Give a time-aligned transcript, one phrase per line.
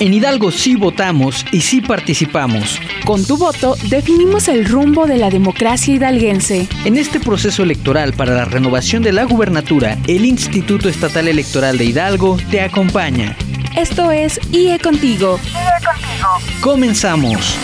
[0.00, 2.80] En Hidalgo sí votamos y sí participamos.
[3.04, 6.66] Con tu voto definimos el rumbo de la democracia hidalguense.
[6.86, 11.84] En este proceso electoral para la renovación de la gubernatura, el Instituto Estatal Electoral de
[11.84, 13.36] Hidalgo te acompaña.
[13.76, 15.38] Esto es IE Contigo.
[15.44, 16.60] IE Contigo.
[16.62, 17.58] Comenzamos.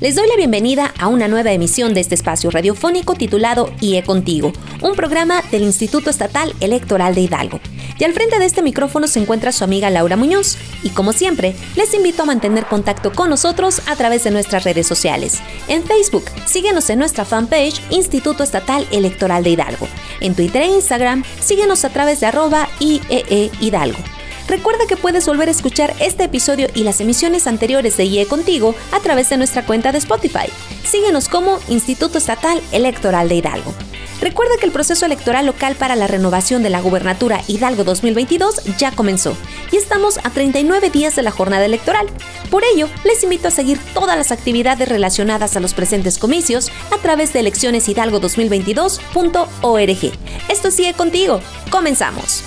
[0.00, 4.52] Les doy la bienvenida a una nueva emisión de este espacio radiofónico titulado IE Contigo,
[4.80, 7.58] un programa del Instituto Estatal Electoral de Hidalgo.
[7.98, 10.56] Y al frente de este micrófono se encuentra su amiga Laura Muñoz.
[10.84, 14.86] Y como siempre, les invito a mantener contacto con nosotros a través de nuestras redes
[14.86, 15.40] sociales.
[15.66, 19.88] En Facebook, síguenos en nuestra fanpage Instituto Estatal Electoral de Hidalgo.
[20.20, 23.98] En Twitter e Instagram, síguenos a través de arroba IEE Hidalgo.
[24.48, 28.74] Recuerda que puedes volver a escuchar este episodio y las emisiones anteriores de IE Contigo
[28.92, 30.48] a través de nuestra cuenta de Spotify.
[30.84, 33.74] Síguenos como Instituto Estatal Electoral de Hidalgo.
[34.22, 38.90] Recuerda que el proceso electoral local para la renovación de la gubernatura Hidalgo 2022 ya
[38.90, 39.36] comenzó
[39.70, 42.08] y estamos a 39 días de la jornada electoral.
[42.50, 46.96] Por ello, les invito a seguir todas las actividades relacionadas a los presentes comicios a
[46.96, 50.12] través de eleccioneshidalgo2022.org.
[50.48, 51.40] Esto sigue contigo.
[51.70, 52.42] Comenzamos.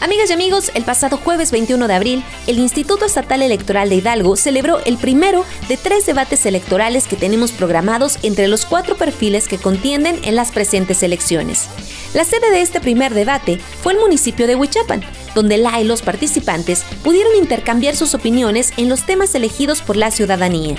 [0.00, 4.36] Amigas y amigos, el pasado jueves 21 de abril, el Instituto Estatal Electoral de Hidalgo
[4.36, 9.56] celebró el primero de tres debates electorales que tenemos programados entre los cuatro perfiles que
[9.56, 11.68] contienden en las presentes elecciones.
[12.12, 15.02] La sede de este primer debate fue el municipio de Huichapan,
[15.34, 20.10] donde la y los participantes pudieron intercambiar sus opiniones en los temas elegidos por la
[20.10, 20.76] ciudadanía.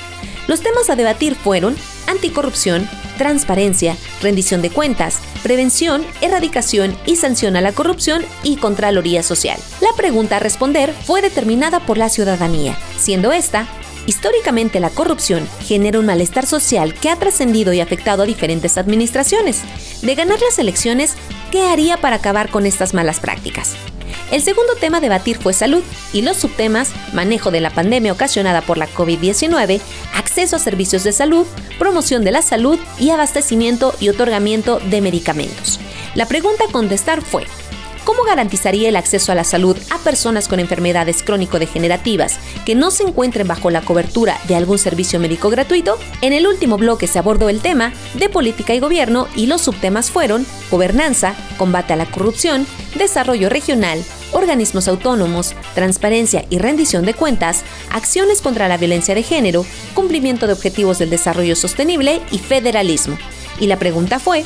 [0.48, 1.76] Los temas a debatir fueron
[2.08, 9.60] anticorrupción, transparencia, rendición de cuentas, prevención, erradicación y sanción a la corrupción y Contraloría Social.
[9.82, 13.68] La pregunta a responder fue determinada por la ciudadanía, siendo esta
[14.08, 19.62] Históricamente la corrupción genera un malestar social que ha trascendido y afectado a diferentes administraciones.
[20.02, 21.16] De ganar las elecciones,
[21.52, 23.76] ¿qué haría para acabar con estas malas prácticas?
[24.32, 28.62] El segundo tema a debatir fue salud y los subtemas manejo de la pandemia ocasionada
[28.62, 29.80] por la COVID-19,
[30.16, 31.46] acceso a servicios de salud,
[31.78, 35.80] promoción de la salud y abastecimiento y otorgamiento de medicamentos.
[36.16, 37.46] La pregunta a contestar fue,
[38.06, 43.02] ¿Cómo garantizaría el acceso a la salud a personas con enfermedades crónico-degenerativas que no se
[43.02, 45.98] encuentren bajo la cobertura de algún servicio médico gratuito?
[46.22, 50.12] En el último bloque se abordó el tema de política y gobierno y los subtemas
[50.12, 54.04] fueron gobernanza, combate a la corrupción, desarrollo regional,
[54.36, 60.54] organismos autónomos, transparencia y rendición de cuentas, acciones contra la violencia de género, cumplimiento de
[60.54, 63.18] objetivos del desarrollo sostenible y federalismo.
[63.60, 64.46] Y la pregunta fue,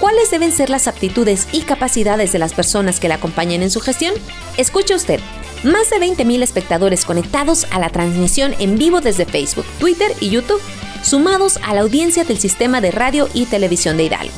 [0.00, 3.80] ¿Cuáles deben ser las aptitudes y capacidades de las personas que la acompañan en su
[3.80, 4.14] gestión?
[4.56, 5.20] Escuche usted.
[5.62, 10.62] Más de 20.000 espectadores conectados a la transmisión en vivo desde Facebook, Twitter y YouTube,
[11.02, 14.32] sumados a la audiencia del sistema de radio y televisión de Hidalgo.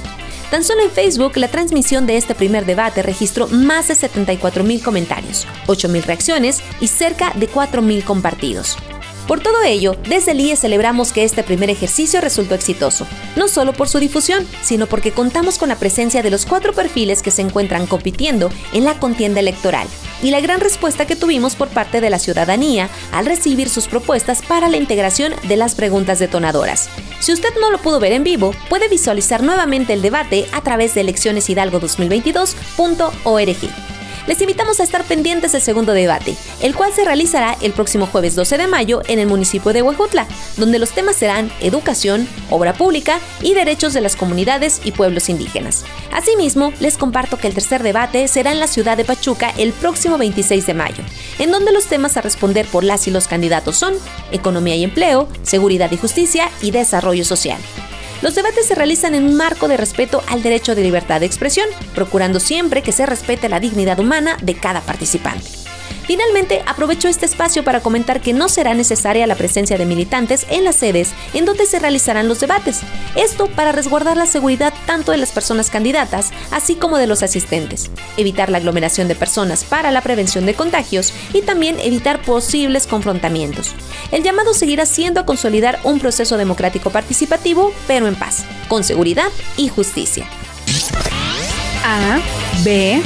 [0.52, 5.46] Tan solo en Facebook, la transmisión de este primer debate registró más de 74.000 comentarios,
[5.66, 8.76] 8.000 reacciones y cerca de 4.000 compartidos.
[9.26, 13.72] Por todo ello, desde el IE celebramos que este primer ejercicio resultó exitoso, no solo
[13.72, 17.40] por su difusión, sino porque contamos con la presencia de los cuatro perfiles que se
[17.40, 19.88] encuentran compitiendo en la contienda electoral
[20.22, 24.42] y la gran respuesta que tuvimos por parte de la ciudadanía al recibir sus propuestas
[24.42, 26.88] para la integración de las preguntas detonadoras.
[27.20, 30.94] Si usted no lo pudo ver en vivo, puede visualizar nuevamente el debate a través
[30.94, 37.72] de eleccioneshidalgo2022.org les invitamos a estar pendientes del segundo debate, el cual se realizará el
[37.72, 42.28] próximo jueves 12 de mayo en el municipio de Huejutla, donde los temas serán educación,
[42.50, 45.84] obra pública y derechos de las comunidades y pueblos indígenas.
[46.12, 50.18] Asimismo, les comparto que el tercer debate será en la ciudad de Pachuca el próximo
[50.18, 51.04] 26 de mayo,
[51.38, 53.94] en donde los temas a responder por las y los candidatos son
[54.30, 57.58] economía y empleo, seguridad y justicia y desarrollo social.
[58.22, 61.68] Los debates se realizan en un marco de respeto al derecho de libertad de expresión,
[61.92, 65.61] procurando siempre que se respete la dignidad humana de cada participante.
[66.06, 70.64] Finalmente, aprovecho este espacio para comentar que no será necesaria la presencia de militantes en
[70.64, 72.80] las sedes en donde se realizarán los debates.
[73.16, 77.90] Esto para resguardar la seguridad tanto de las personas candidatas, así como de los asistentes,
[78.16, 83.74] evitar la aglomeración de personas para la prevención de contagios y también evitar posibles confrontamientos.
[84.10, 89.28] El llamado seguirá siendo a consolidar un proceso democrático participativo, pero en paz, con seguridad
[89.56, 90.26] y justicia.
[91.84, 92.20] A,
[92.64, 93.02] B,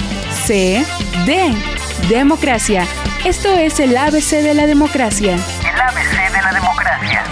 [0.47, 0.85] C,
[1.25, 1.76] D.
[2.09, 2.87] Democracia.
[3.25, 5.35] Esto es el ABC de la democracia.
[5.35, 7.25] El ABC de la democracia.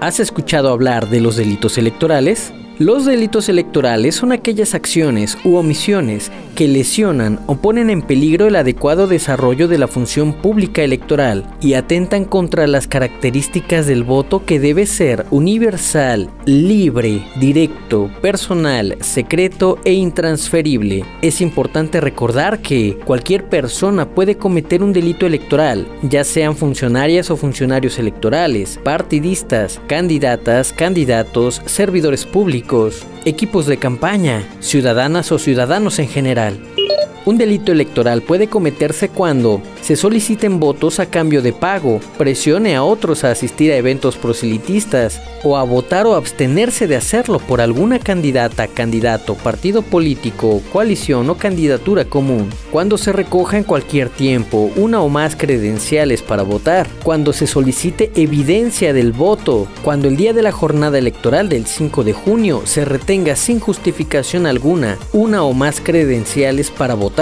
[0.00, 2.52] ¿Has escuchado hablar de los delitos electorales?
[2.80, 8.56] Los delitos electorales son aquellas acciones u omisiones que lesionan o ponen en peligro el
[8.56, 14.60] adecuado desarrollo de la función pública electoral y atentan contra las características del voto que
[14.60, 21.04] debe ser universal, libre, directo, personal, secreto e intransferible.
[21.22, 27.36] Es importante recordar que cualquier persona puede cometer un delito electoral, ya sean funcionarias o
[27.36, 36.43] funcionarios electorales, partidistas, candidatas, candidatos, servidores públicos, equipos de campaña, ciudadanas o ciudadanos en general.
[36.50, 36.83] Digital.
[37.26, 42.82] Un delito electoral puede cometerse cuando se soliciten votos a cambio de pago, presione a
[42.82, 47.98] otros a asistir a eventos proselitistas o a votar o abstenerse de hacerlo por alguna
[47.98, 55.00] candidata, candidato, partido político, coalición o candidatura común, cuando se recoja en cualquier tiempo una
[55.00, 60.42] o más credenciales para votar, cuando se solicite evidencia del voto, cuando el día de
[60.42, 65.80] la jornada electoral del 5 de junio se retenga sin justificación alguna una o más
[65.80, 67.13] credenciales para votar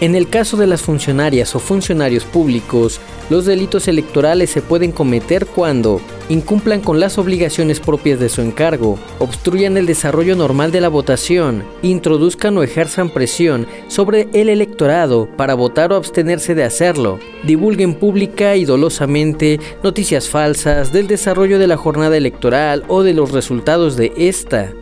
[0.00, 3.00] en el caso de las funcionarias o funcionarios públicos,
[3.30, 8.98] los delitos electorales se pueden cometer cuando incumplan con las obligaciones propias de su encargo,
[9.18, 15.54] obstruyan el desarrollo normal de la votación, introduzcan o ejerzan presión sobre el electorado para
[15.54, 21.76] votar o abstenerse de hacerlo, divulguen pública y dolosamente noticias falsas del desarrollo de la
[21.76, 24.72] jornada electoral o de los resultados de esta.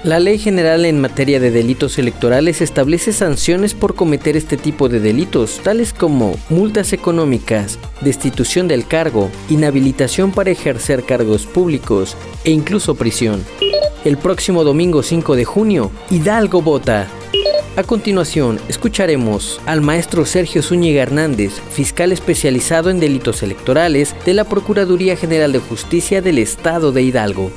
[0.05, 5.01] La Ley General en materia de delitos electorales establece sanciones por cometer este tipo de
[5.01, 12.95] delitos, tales como multas económicas, destitución del cargo, inhabilitación para ejercer cargos públicos e incluso
[12.95, 13.43] prisión.
[14.05, 17.09] El próximo domingo 5 de junio, Hidalgo vota.
[17.77, 24.45] A continuación, escucharemos al maestro Sergio Zúñiga Hernández, fiscal especializado en delitos electorales de la
[24.45, 27.51] Procuraduría General de Justicia del Estado de Hidalgo.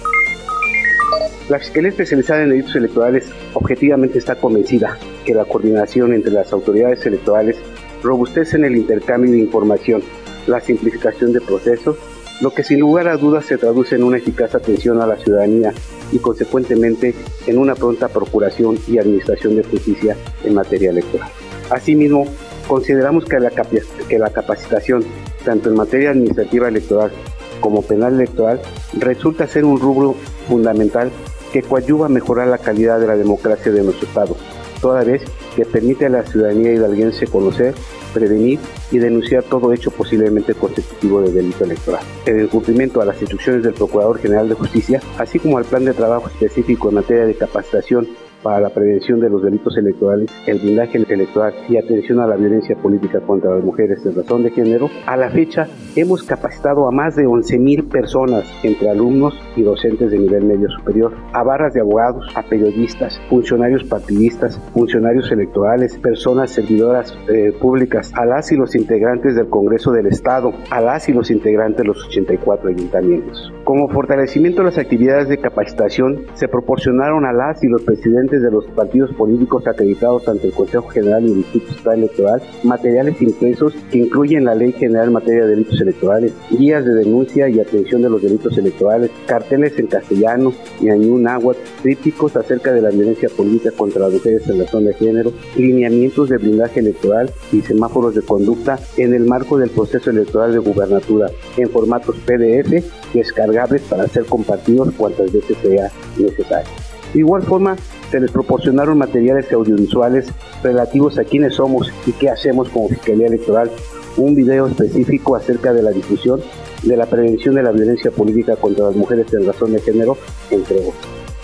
[1.50, 7.04] La Fiscalía Especializada en Delitos Electorales objetivamente está convencida que la coordinación entre las autoridades
[7.08, 7.58] electorales
[8.04, 10.04] robustece en el intercambio de información,
[10.46, 11.98] la simplificación de procesos,
[12.42, 15.74] lo que sin lugar a dudas se traduce en una eficaz atención a la ciudadanía
[16.12, 17.16] y consecuentemente
[17.48, 21.30] en una pronta procuración y administración de justicia en materia electoral.
[21.72, 22.26] Asimismo,
[22.68, 25.04] consideramos que la, que la capacitación,
[25.44, 27.12] tanto en materia administrativa electoral
[27.60, 28.62] como penal electoral,
[29.00, 30.16] resulta ser un rubro
[30.48, 31.12] fundamental
[31.52, 34.36] que coadyuva a mejorar la calidad de la democracia de nuestro Estado,
[34.82, 35.24] toda vez
[35.56, 37.76] que permite a la ciudadanía hidalguense conocer,
[38.14, 38.60] prevenir
[38.92, 42.04] y denunciar todo hecho posiblemente constitutivo de delito electoral.
[42.26, 45.86] En el cumplimiento a las instrucciones del Procurador General de Justicia, así como al plan
[45.86, 48.08] de trabajo específico en materia de capacitación
[48.44, 52.76] para la prevención de los delitos electorales, el blindaje electoral y atención a la violencia
[52.76, 57.16] política contra las mujeres en razón de género, a la fecha hemos capacitado a más
[57.16, 62.26] de 11.000 personas, entre alumnos y docentes de nivel medio superior, a barras de abogados,
[62.36, 69.36] a periodistas, funcionarios partidistas, funcionarios electorales, personas servidoras eh, públicas, a las y los integrantes
[69.36, 73.54] del Congreso del Estado, a las y los integrantes de los 84 ayuntamientos.
[73.64, 78.52] Como fortalecimiento de las actividades de capacitación, se proporcionaron a las y los presidentes de
[78.52, 83.74] los partidos políticos acreditados ante el Consejo General y el Instituto Estatal Electoral materiales impresos
[83.92, 88.02] que incluyen la Ley General en materia de delitos electorales, guías de denuncia y atención
[88.02, 93.30] de los delitos electorales, carteles en castellano y en náhuatl, trípticos acerca de la violencia
[93.30, 98.16] política contra las mujeres en la zona de género, lineamientos de blindaje electoral y semáforos
[98.16, 102.84] de conducta en el marco del proceso electoral de gubernatura en formatos PDF
[103.14, 106.89] descargados para ser compartidos cuantas veces sea necesario.
[107.14, 107.76] De igual forma,
[108.12, 110.28] se les proporcionaron materiales audiovisuales
[110.64, 113.72] relativos a quiénes somos y qué hacemos como Fiscalía Electoral,
[114.18, 116.42] un video específico acerca de la difusión
[116.84, 120.18] de la prevención de la violencia política contra las mujeres en razón de género,
[120.50, 120.96] entre otros.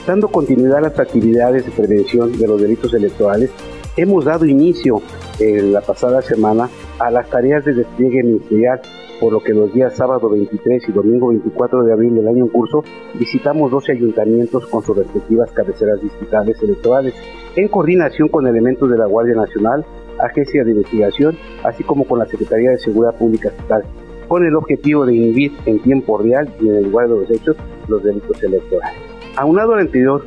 [0.08, 3.50] Dando continuidad a las actividades de prevención de los delitos electorales,
[3.98, 5.02] hemos dado inicio
[5.40, 6.70] en la pasada semana
[7.00, 8.82] a las tareas de despliegue ministerial
[9.20, 12.50] por lo que los días sábado 23 y domingo 24 de abril del año en
[12.50, 17.14] curso visitamos 12 ayuntamientos con sus respectivas cabeceras distritales electorales,
[17.56, 19.86] en coordinación con elementos de la Guardia Nacional,
[20.20, 23.84] Agencia de Investigación, así como con la Secretaría de Seguridad Pública Estatal,
[24.28, 27.56] con el objetivo de inhibir en tiempo real y en el lugar de los hechos
[27.88, 28.98] los delitos electorales.
[29.38, 30.24] Aunado al anterior,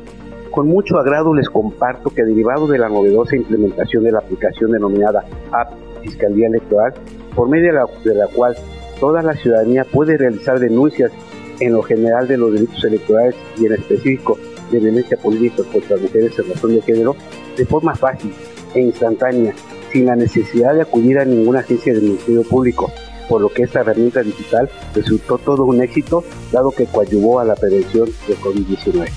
[0.51, 5.25] con mucho agrado les comparto que derivado de la novedosa implementación de la aplicación denominada
[5.53, 6.95] App Fiscalía Electoral,
[7.35, 8.57] por medio de la, de la cual
[9.01, 11.13] toda la ciudadanía puede realizar denuncias
[11.61, 14.39] en lo general de los delitos electorales y en específico
[14.71, 17.17] de violencia política contra mujeres en razón de género
[17.57, 18.33] de forma fácil
[18.75, 19.55] e instantánea,
[19.93, 22.93] sin la necesidad de acudir a ninguna agencia del Ministerio Público,
[23.29, 27.55] por lo que esta herramienta digital resultó todo un éxito, dado que coadyuvó a la
[27.55, 29.09] prevención de COVID-19.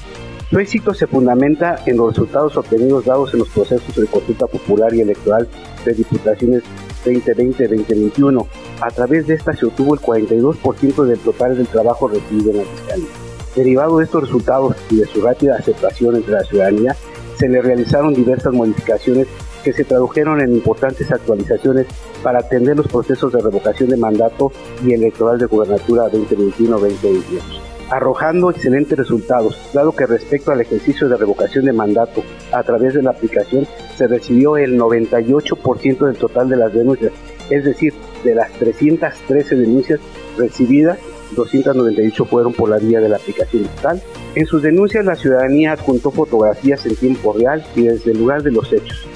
[0.49, 4.93] Su éxito se fundamenta en los resultados obtenidos dados en los procesos de consulta popular
[4.93, 5.47] y electoral
[5.85, 6.63] de diputaciones
[7.03, 8.45] 2020-2021.
[8.81, 12.63] A través de esta se obtuvo el 42% del total del trabajo recibido en la
[12.63, 13.07] fiscalía.
[13.55, 16.95] Derivado de estos resultados y de su rápida aceptación entre la ciudadanía,
[17.37, 19.27] se le realizaron diversas modificaciones
[19.63, 21.87] que se tradujeron en importantes actualizaciones
[22.23, 24.51] para atender los procesos de revocación de mandato
[24.85, 31.65] y electoral de gubernatura 2021-2022 arrojando excelentes resultados, dado que respecto al ejercicio de revocación
[31.65, 33.67] de mandato a través de la aplicación
[33.97, 37.11] se recibió el 98% del total de las denuncias,
[37.49, 37.93] es decir,
[38.23, 39.99] de las 313 denuncias
[40.37, 40.97] recibidas,
[41.35, 44.01] 298 fueron por la vía de la aplicación digital.
[44.35, 48.51] En sus denuncias la ciudadanía adjuntó fotografías en tiempo real y desde el lugar de
[48.51, 49.07] los hechos.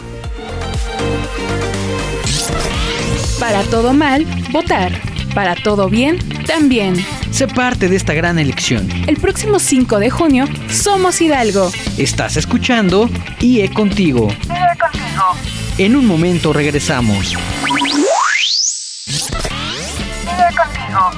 [3.40, 5.15] Para todo mal, votar.
[5.36, 6.96] Para todo bien, también.
[7.30, 8.88] Sé parte de esta gran elección.
[9.06, 11.70] El próximo 5 de junio, somos Hidalgo.
[11.98, 13.10] Estás escuchando
[13.42, 14.30] IE Contigo.
[14.30, 15.36] IE Contigo.
[15.78, 17.34] En un momento regresamos.
[17.34, 17.38] IE
[20.56, 21.12] Contigo.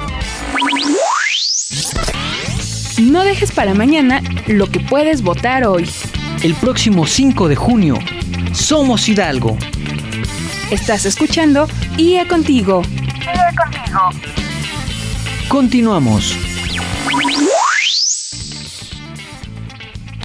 [3.00, 5.88] No dejes para mañana lo que puedes votar hoy.
[6.42, 7.96] El próximo 5 de junio,
[8.52, 9.56] somos Hidalgo.
[10.72, 12.82] Estás escuchando IE Contigo.
[13.58, 14.10] Contigo.
[15.48, 16.36] Continuamos.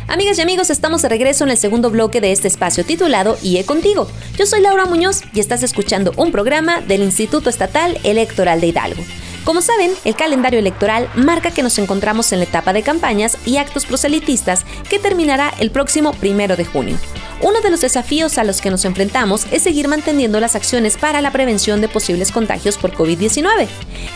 [0.08, 3.66] Amigas y amigos, estamos de regreso en el segundo bloque de este espacio titulado IE
[3.66, 4.08] Contigo.
[4.38, 9.04] Yo soy Laura Muñoz y estás escuchando un programa del Instituto Estatal Electoral de Hidalgo.
[9.44, 13.58] Como saben, el calendario electoral marca que nos encontramos en la etapa de campañas y
[13.58, 16.98] actos proselitistas que terminará el próximo primero de junio.
[17.44, 21.20] Uno de los desafíos a los que nos enfrentamos es seguir manteniendo las acciones para
[21.20, 23.68] la prevención de posibles contagios por COVID-19.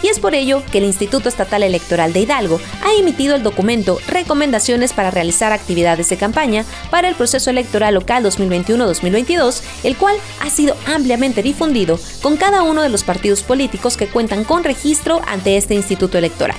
[0.02, 4.00] Y es por ello que el Instituto Estatal Electoral de Hidalgo ha emitido el documento
[4.08, 10.50] Recomendaciones para realizar actividades de campaña para el proceso electoral local 2021-2022, el cual ha
[10.50, 15.58] sido ampliamente difundido con cada uno de los partidos políticos que cuentan con registro ante
[15.58, 16.58] este instituto electoral.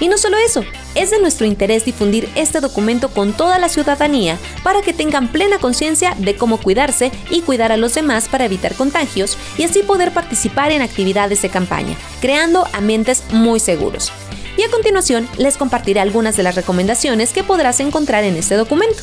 [0.00, 0.64] Y no solo eso,
[0.94, 5.58] es de nuestro interés difundir este documento con toda la ciudadanía para que tengan plena
[5.58, 10.12] conciencia de cómo cuidarse y cuidar a los demás para evitar contagios y así poder
[10.12, 14.10] participar en actividades de campaña, creando ambientes muy seguros.
[14.56, 19.02] Y a continuación les compartiré algunas de las recomendaciones que podrás encontrar en este documento.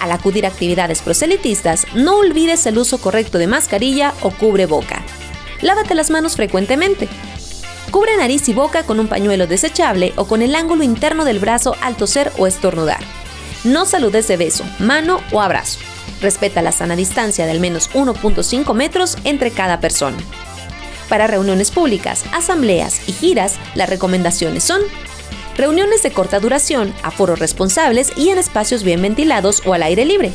[0.00, 5.02] Al acudir a actividades proselitistas, no olvides el uso correcto de mascarilla o cubre boca.
[5.62, 7.08] Lávate las manos frecuentemente.
[7.94, 11.76] Cubre nariz y boca con un pañuelo desechable o con el ángulo interno del brazo
[11.80, 12.98] al toser o estornudar.
[13.62, 15.78] No saludes de beso, mano o abrazo.
[16.20, 20.16] Respeta la sana distancia de al menos 1.5 metros entre cada persona.
[21.08, 24.80] Para reuniones públicas, asambleas y giras, las recomendaciones son
[25.56, 30.32] reuniones de corta duración, aforos responsables y en espacios bien ventilados o al aire libre.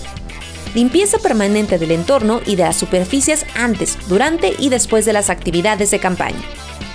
[0.76, 5.92] Limpieza permanente del entorno y de las superficies antes, durante y después de las actividades
[5.92, 6.40] de campaña.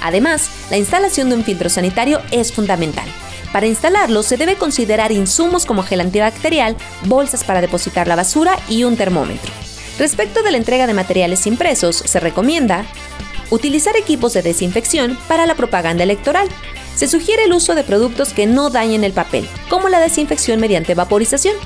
[0.04, 3.08] Además, la instalación de un filtro sanitario es fundamental.
[3.54, 8.84] Para instalarlo se debe considerar insumos como gel antibacterial, bolsas para depositar la basura y
[8.84, 9.50] un termómetro.
[9.98, 12.84] Respecto de la entrega de materiales impresos, se recomienda
[13.48, 16.48] utilizar equipos de desinfección para la propaganda electoral.
[16.94, 20.94] Se sugiere el uso de productos que no dañen el papel, como la desinfección mediante
[20.94, 21.56] vaporización.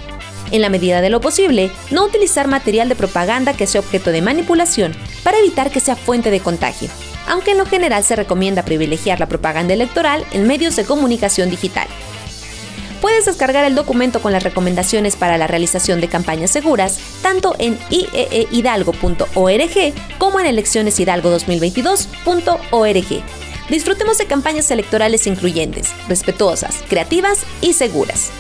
[0.52, 4.22] En la medida de lo posible, no utilizar material de propaganda que sea objeto de
[4.22, 6.88] manipulación para evitar que sea fuente de contagio
[7.28, 11.86] aunque en lo general se recomienda privilegiar la propaganda electoral en medios de comunicación digital.
[13.00, 17.78] Puedes descargar el documento con las recomendaciones para la realización de campañas seguras tanto en
[17.90, 23.22] ieehidalgo.org como en eleccioneshidalgo2022.org.
[23.70, 28.30] Disfrutemos de campañas electorales incluyentes, respetuosas, creativas y seguras.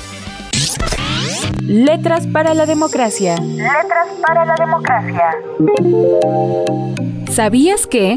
[1.62, 3.36] Letras para la democracia.
[3.36, 5.36] Letras para la democracia.
[7.30, 8.16] ¿Sabías que...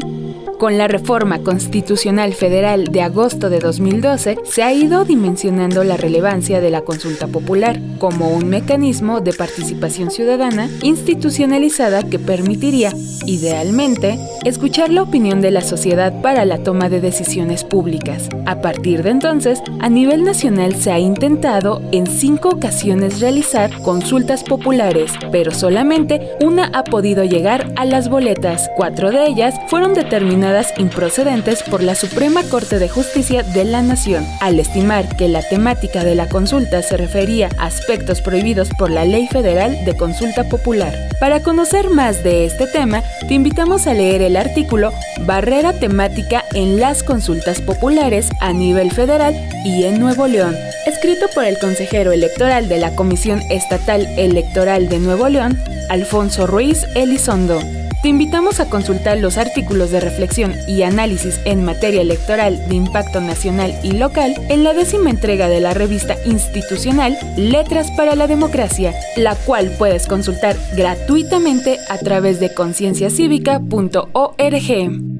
[0.62, 6.60] Con la reforma constitucional federal de agosto de 2012, se ha ido dimensionando la relevancia
[6.60, 12.92] de la consulta popular como un mecanismo de participación ciudadana institucionalizada que permitiría,
[13.26, 18.28] idealmente, escuchar la opinión de la sociedad para la toma de decisiones públicas.
[18.46, 24.44] A partir de entonces, a nivel nacional se ha intentado en cinco ocasiones realizar consultas
[24.44, 28.70] populares, pero solamente una ha podido llegar a las boletas.
[28.76, 34.26] Cuatro de ellas fueron determinadas improcedentes por la Suprema Corte de Justicia de la Nación,
[34.40, 39.04] al estimar que la temática de la consulta se refería a aspectos prohibidos por la
[39.04, 40.94] Ley Federal de Consulta Popular.
[41.20, 46.78] Para conocer más de este tema, te invitamos a leer el artículo Barrera temática en
[46.78, 50.54] las consultas populares a nivel federal y en Nuevo León,
[50.86, 56.84] escrito por el consejero electoral de la Comisión Estatal Electoral de Nuevo León, Alfonso Ruiz
[56.94, 57.81] Elizondo.
[58.02, 63.20] Te invitamos a consultar los artículos de reflexión y análisis en materia electoral de impacto
[63.20, 68.92] nacional y local en la décima entrega de la revista institucional Letras para la Democracia,
[69.16, 75.12] la cual puedes consultar gratuitamente a través de concienciacívica.org.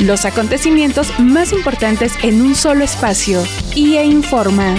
[0.00, 3.40] Los acontecimientos más importantes en un solo espacio.
[3.76, 4.74] IE Informa.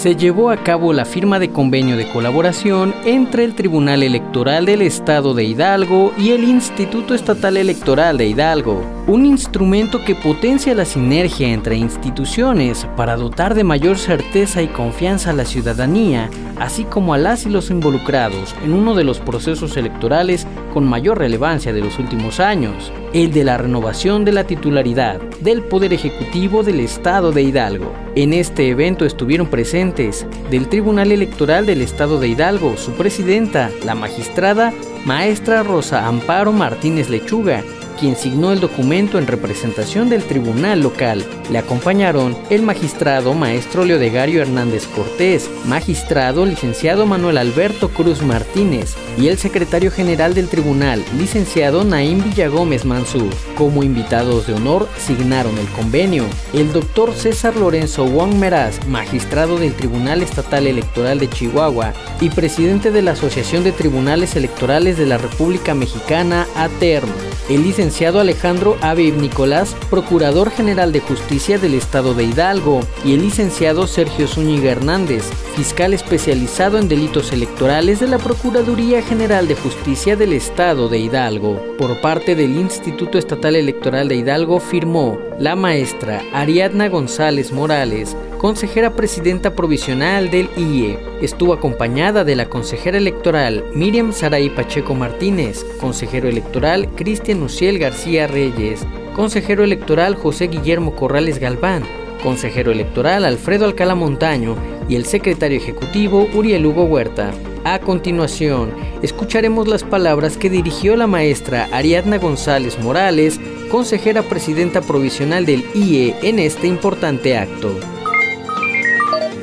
[0.00, 4.80] Se llevó a cabo la firma de convenio de colaboración entre el Tribunal Electoral del
[4.80, 10.84] Estado de Hidalgo y el Instituto Estatal Electoral de Hidalgo, un instrumento que potencia la
[10.84, 17.12] sinergia entre instituciones para dotar de mayor certeza y confianza a la ciudadanía, así como
[17.12, 21.80] a las y los involucrados en uno de los procesos electorales con mayor relevancia de
[21.80, 27.32] los últimos años, el de la renovación de la titularidad del Poder Ejecutivo del Estado
[27.32, 27.92] de Hidalgo.
[28.14, 33.96] En este evento estuvieron presentes del Tribunal Electoral del Estado de Hidalgo, su presidenta, la
[33.96, 34.72] magistrada
[35.04, 37.64] maestra Rosa Amparo Martínez Lechuga,
[38.00, 41.22] quien signó el documento en representación del tribunal local.
[41.50, 49.28] Le acompañaron el magistrado maestro Leodegario Hernández Cortés, magistrado licenciado Manuel Alberto Cruz Martínez y
[49.28, 53.28] el secretario general del tribunal, licenciado Naim Villagómez Mansur.
[53.56, 59.74] Como invitados de honor signaron el convenio el doctor César Lorenzo Wong Meraz, magistrado del
[59.74, 65.18] Tribunal Estatal Electoral de Chihuahua y presidente de la Asociación de Tribunales Electorales de la
[65.18, 67.10] República Mexicana, ATERM,
[67.50, 73.22] el licenciado Alejandro Aviv Nicolás, Procurador General de Justicia del Estado de Hidalgo, y el
[73.22, 75.24] licenciado Sergio Zúñiga Hernández,
[75.56, 81.60] fiscal especializado en delitos electorales de la Procuraduría General de Justicia del Estado de Hidalgo.
[81.76, 88.96] Por parte del Instituto Estatal Electoral de Hidalgo firmó la maestra Ariadna González Morales, consejera
[88.96, 90.98] presidenta provisional del IE.
[91.20, 98.26] Estuvo acompañada de la consejera electoral Miriam Saray Pacheco Martínez, consejero electoral Cristian Uciel García
[98.26, 101.82] Reyes, consejero electoral José Guillermo Corrales Galván,
[102.22, 104.56] consejero electoral Alfredo Alcalá Montaño
[104.88, 107.32] y el secretario ejecutivo Uriel Hugo Huerta.
[107.64, 108.72] A continuación,
[109.02, 113.38] escucharemos las palabras que dirigió la maestra Ariadna González Morales,
[113.70, 117.78] consejera presidenta provisional del IE en este importante acto.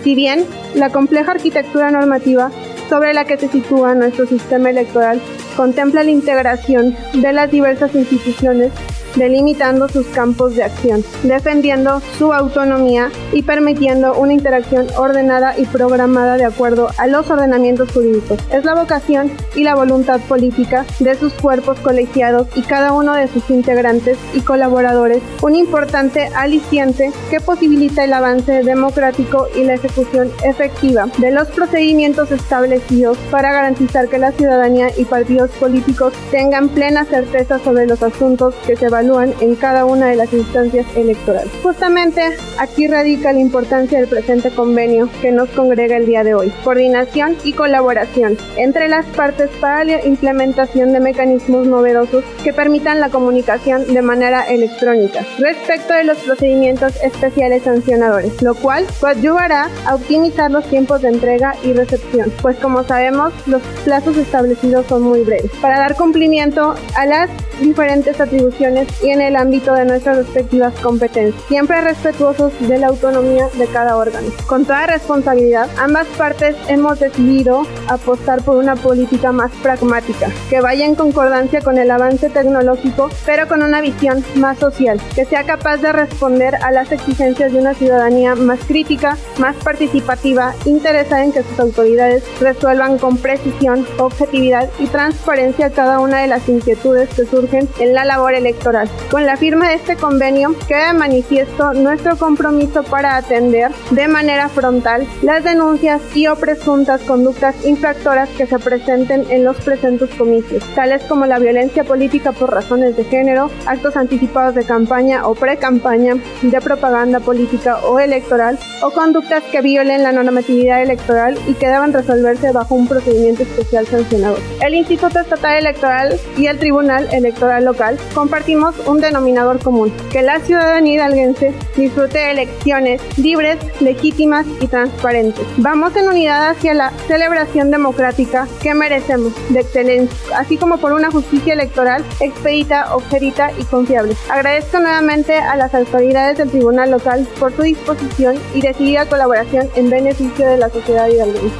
[0.07, 2.49] Si bien la compleja arquitectura normativa
[2.87, 5.19] sobre la que se sitúa nuestro sistema electoral
[5.57, 8.71] contempla la integración de las diversas instituciones
[9.17, 16.37] delimitando sus campos de acción, defendiendo su autonomía y permitiendo una interacción ordenada y programada
[16.37, 18.39] de acuerdo a los ordenamientos jurídicos.
[18.51, 23.27] Es la vocación y la voluntad política de sus cuerpos colegiados y cada uno de
[23.27, 30.29] sus integrantes y colaboradores un importante aliciente que posibilita el avance democrático y la ejecución
[30.43, 37.05] efectiva de los procedimientos establecidos para garantizar que la ciudadanía y partidos políticos tengan plena
[37.05, 39.06] certeza sobre los asuntos que se evalúan
[39.39, 41.49] en cada una de las instancias electorales.
[41.63, 42.21] Justamente
[42.59, 46.51] aquí radica la importancia del presente convenio que nos congrega el día de hoy.
[46.63, 53.09] Coordinación y colaboración entre las partes para la implementación de mecanismos novedosos que permitan la
[53.09, 60.51] comunicación de manera electrónica respecto de los procedimientos especiales sancionadores, lo cual ayudará a optimizar
[60.51, 65.51] los tiempos de entrega y recepción, pues como sabemos los plazos establecidos son muy breves.
[65.61, 71.43] Para dar cumplimiento a las diferentes atribuciones y en el ámbito de nuestras respectivas competencias,
[71.47, 74.27] siempre respetuosos de la autonomía de cada órgano.
[74.47, 80.85] Con toda responsabilidad, ambas partes hemos decidido apostar por una política más pragmática, que vaya
[80.85, 85.77] en concordancia con el avance tecnológico, pero con una visión más social, que sea capaz
[85.77, 91.43] de responder a las exigencias de una ciudadanía más crítica, más participativa, interesada en que
[91.43, 97.67] sus autoridades resuelvan con precisión, objetividad y transparencia cada una de las inquietudes que surgen
[97.79, 98.86] en la labor electoral.
[99.11, 104.49] Con la firma de este convenio queda de manifiesto nuestro compromiso para atender de manera
[104.49, 110.63] frontal las denuncias y o presuntas conductas infractoras que se presenten en los presentes comicios,
[110.75, 116.15] tales como la violencia política por razones de género, actos anticipados de campaña o pre-campaña,
[116.41, 121.93] de propaganda política o electoral, o conductas que violen la normatividad electoral y que deban
[121.93, 124.39] resolverse bajo un procedimiento especial sancionador.
[124.61, 130.39] El Instituto Estatal Electoral y el Tribunal Electoral Local compartimos un denominador común, que la
[130.39, 135.45] ciudadanía hidalguense disfrute de elecciones libres, legítimas y transparentes.
[135.57, 141.11] Vamos en unidad hacia la celebración democrática que merecemos, de excelencia, así como por una
[141.11, 144.15] justicia electoral expedita, objerita y confiable.
[144.29, 149.89] Agradezco nuevamente a las autoridades del Tribunal Local por su disposición y decidida colaboración en
[149.89, 151.55] beneficio de la sociedad hidalguense.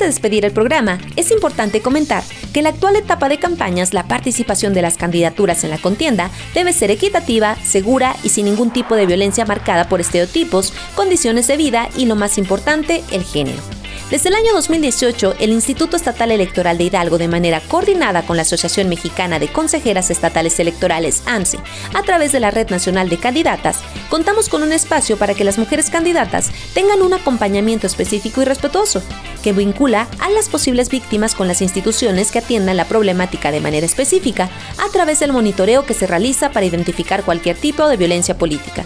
[0.00, 4.08] De despedir el programa, es importante comentar que en la actual etapa de campañas la
[4.08, 8.96] participación de las candidaturas en la contienda debe ser equitativa, segura y sin ningún tipo
[8.96, 13.79] de violencia marcada por estereotipos, condiciones de vida y lo más importante, el género.
[14.10, 18.42] Desde el año 2018, el Instituto Estatal Electoral de Hidalgo, de manera coordinada con la
[18.42, 21.60] Asociación Mexicana de Consejeras Estatales Electorales, ANSE,
[21.94, 25.58] a través de la Red Nacional de Candidatas, contamos con un espacio para que las
[25.58, 29.00] mujeres candidatas tengan un acompañamiento específico y respetuoso,
[29.44, 33.86] que vincula a las posibles víctimas con las instituciones que atiendan la problemática de manera
[33.86, 38.84] específica, a través del monitoreo que se realiza para identificar cualquier tipo de violencia política.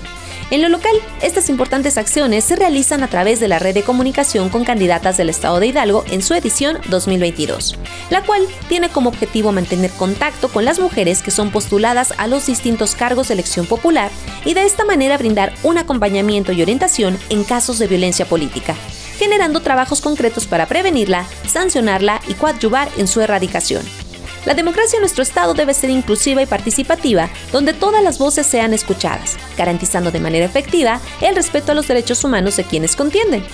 [0.50, 4.50] En lo local, estas importantes acciones se realizan a través de la red de comunicación
[4.50, 7.78] con candidatas del Estado de Hidalgo en su edición 2022,
[8.10, 12.46] la cual tiene como objetivo mantener contacto con las mujeres que son postuladas a los
[12.46, 14.10] distintos cargos de elección popular
[14.44, 18.76] y de esta manera brindar un acompañamiento y orientación en casos de violencia política
[19.18, 24.03] generando trabajos concretos para prevenirla, sancionarla y coadyuvar en su erradicación.
[24.44, 28.74] La democracia en nuestro Estado debe ser inclusiva y participativa, donde todas las voces sean
[28.74, 33.44] escuchadas, garantizando de manera efectiva el respeto a los derechos humanos de quienes contienden.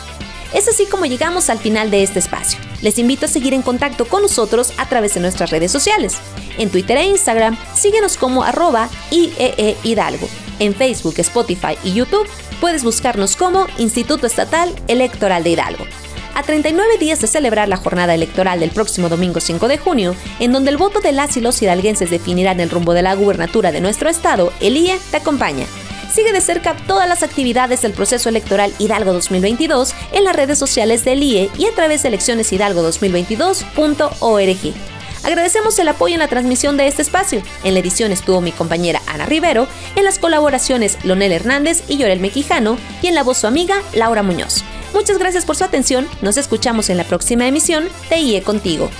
[0.53, 2.59] Es así como llegamos al final de este espacio.
[2.83, 6.17] Les invito a seguir en contacto con nosotros a través de nuestras redes sociales.
[6.59, 10.29] En Twitter e Instagram, síguenos como arroba IEE Hidalgo.
[10.59, 12.29] En Facebook, Spotify y YouTube,
[12.61, 15.87] puedes buscarnos como Instituto Estatal Electoral de Hidalgo
[16.35, 20.53] a 39 días de celebrar la jornada electoral del próximo domingo 5 de junio, en
[20.53, 23.81] donde el voto de las y los hidalguenses definirán el rumbo de la gubernatura de
[23.81, 25.67] nuestro estado, el IE te acompaña.
[26.13, 31.05] Sigue de cerca todas las actividades del proceso electoral Hidalgo 2022 en las redes sociales
[31.05, 34.75] del IE y a través de eleccioneshidalgo2022.org.
[35.23, 37.43] Agradecemos el apoyo en la transmisión de este espacio.
[37.63, 42.21] En la edición estuvo mi compañera Ana Rivero, en las colaboraciones Lonel Hernández y Yorel
[42.21, 44.65] Mequijano, y en la voz su amiga Laura Muñoz.
[45.01, 46.07] Muchas gracias por su atención.
[46.21, 48.91] Nos escuchamos en la próxima emisión de IE Contigo.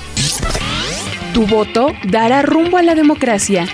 [1.35, 3.67] Tu voto dará rumbo a la democracia.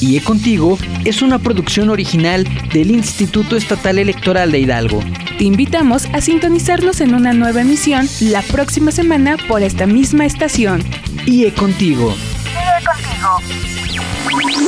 [0.00, 5.00] IE Contigo es una producción original del Instituto Estatal Electoral de Hidalgo.
[5.36, 10.80] Te invitamos a sintonizarnos en una nueva emisión la próxima semana por esta misma estación.
[11.26, 12.14] IE Contigo.
[12.46, 14.67] IE Contigo.